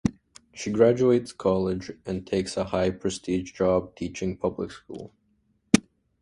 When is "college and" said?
1.31-2.25